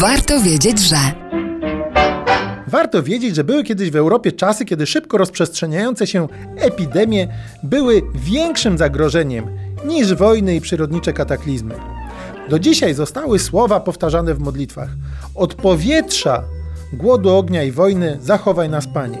Warto 0.00 0.40
wiedzieć, 0.40 0.80
że. 0.80 0.96
Warto 2.66 3.02
wiedzieć, 3.02 3.36
że 3.36 3.44
były 3.44 3.64
kiedyś 3.64 3.90
w 3.90 3.96
Europie 3.96 4.32
czasy, 4.32 4.64
kiedy 4.64 4.86
szybko 4.86 5.18
rozprzestrzeniające 5.18 6.06
się 6.06 6.28
epidemie 6.56 7.28
były 7.62 8.02
większym 8.14 8.78
zagrożeniem 8.78 9.46
niż 9.84 10.14
wojny 10.14 10.56
i 10.56 10.60
przyrodnicze 10.60 11.12
kataklizmy. 11.12 11.74
Do 12.48 12.58
dzisiaj 12.58 12.94
zostały 12.94 13.38
słowa 13.38 13.80
powtarzane 13.80 14.34
w 14.34 14.40
modlitwach: 14.40 14.88
Od 15.34 15.54
powietrza, 15.54 16.44
głodu, 16.92 17.30
ognia 17.30 17.62
i 17.62 17.72
wojny 17.72 18.18
zachowaj 18.22 18.68
nas, 18.68 18.86
Panie. 18.94 19.18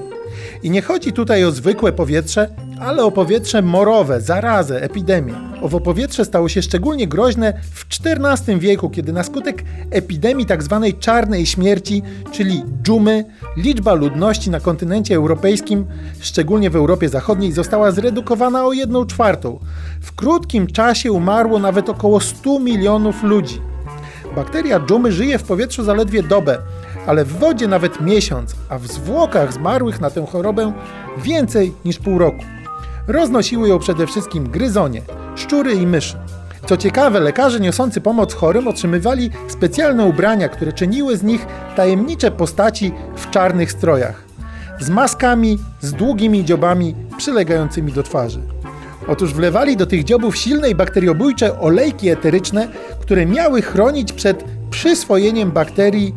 I 0.62 0.70
nie 0.70 0.82
chodzi 0.82 1.12
tutaj 1.12 1.44
o 1.44 1.52
zwykłe 1.52 1.92
powietrze, 1.92 2.50
ale 2.80 3.04
o 3.04 3.10
powietrze 3.10 3.62
morowe, 3.62 4.20
zarazę, 4.20 4.82
epidemię. 4.82 5.34
Owo 5.62 5.80
powietrze 5.80 6.24
stało 6.24 6.48
się 6.48 6.62
szczególnie 6.62 7.08
groźne 7.08 7.52
w 7.72 7.86
XIV 8.06 8.58
wieku, 8.58 8.90
kiedy 8.90 9.12
na 9.12 9.22
skutek 9.22 9.64
epidemii 9.90 10.46
tzw. 10.46 10.80
Tak 10.84 10.98
czarnej 10.98 11.46
śmierci, 11.46 12.02
czyli 12.32 12.64
dżumy, 12.82 13.24
liczba 13.56 13.94
ludności 13.94 14.50
na 14.50 14.60
kontynencie 14.60 15.16
europejskim, 15.16 15.86
szczególnie 16.20 16.70
w 16.70 16.76
Europie 16.76 17.08
Zachodniej, 17.08 17.52
została 17.52 17.90
zredukowana 17.90 18.66
o 18.66 18.72
1 18.72 19.06
czwartą. 19.06 19.58
W 20.00 20.12
krótkim 20.12 20.66
czasie 20.66 21.12
umarło 21.12 21.58
nawet 21.58 21.88
około 21.88 22.20
100 22.20 22.60
milionów 22.60 23.22
ludzi. 23.22 23.60
Bakteria 24.36 24.80
dżumy 24.80 25.12
żyje 25.12 25.38
w 25.38 25.42
powietrzu 25.42 25.84
zaledwie 25.84 26.22
dobę, 26.22 26.58
ale 27.06 27.24
w 27.24 27.38
wodzie 27.38 27.68
nawet 27.68 28.00
miesiąc, 28.00 28.56
a 28.68 28.78
w 28.78 28.86
zwłokach 28.86 29.52
zmarłych 29.52 30.00
na 30.00 30.10
tę 30.10 30.26
chorobę 30.26 30.72
więcej 31.18 31.72
niż 31.84 31.98
pół 31.98 32.18
roku. 32.18 32.44
Roznosiły 33.10 33.68
ją 33.68 33.78
przede 33.78 34.06
wszystkim 34.06 34.50
gryzonie, 34.50 35.02
szczury 35.36 35.72
i 35.72 35.86
myszy. 35.86 36.16
Co 36.66 36.76
ciekawe, 36.76 37.20
lekarze 37.20 37.60
niosący 37.60 38.00
pomoc 38.00 38.34
chorym 38.34 38.68
otrzymywali 38.68 39.30
specjalne 39.48 40.04
ubrania, 40.04 40.48
które 40.48 40.72
czyniły 40.72 41.16
z 41.16 41.22
nich 41.22 41.46
tajemnicze 41.76 42.30
postaci 42.30 42.92
w 43.16 43.30
czarnych 43.30 43.72
strojach, 43.72 44.24
z 44.80 44.90
maskami, 44.90 45.58
z 45.80 45.92
długimi 45.92 46.44
dziobami 46.44 46.94
przylegającymi 47.16 47.92
do 47.92 48.02
twarzy. 48.02 48.40
Otóż 49.08 49.34
wlewali 49.34 49.76
do 49.76 49.86
tych 49.86 50.04
dziobów 50.04 50.36
silne 50.36 50.70
i 50.70 50.74
bakteriobójcze 50.74 51.60
olejki 51.60 52.08
eteryczne, 52.08 52.68
które 53.00 53.26
miały 53.26 53.62
chronić 53.62 54.12
przed 54.12 54.44
przyswojeniem 54.70 55.50
bakterii 55.50 56.14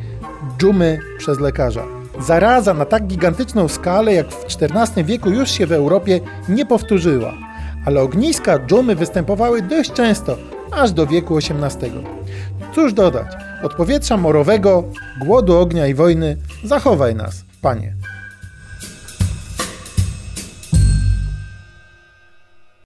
dżumy 0.58 1.00
przez 1.18 1.40
lekarza. 1.40 2.03
Zaraza 2.20 2.74
na 2.74 2.86
tak 2.86 3.08
gigantyczną 3.08 3.68
skalę 3.68 4.14
jak 4.14 4.28
w 4.32 4.46
XIV 4.46 5.04
wieku 5.06 5.30
już 5.30 5.52
się 5.52 5.68
w 5.68 5.72
Europie 5.72 6.20
nie 6.50 6.66
powtórzyła, 6.66 7.34
ale 7.86 8.02
ogniska 8.02 8.60
dżumy 8.60 8.96
występowały 8.96 9.62
dość 9.62 9.92
często, 9.92 10.38
aż 10.72 10.92
do 10.92 11.08
wieku 11.08 11.38
XVIII. 11.38 12.04
Cóż 12.76 12.94
dodać, 12.94 13.28
od 13.64 13.76
powietrza 13.76 14.18
morowego, 14.18 14.84
głodu, 15.22 15.58
ognia 15.58 15.88
i 15.88 15.94
wojny 15.94 16.38
zachowaj 16.64 17.16
nas, 17.16 17.46
Panie. 17.62 17.96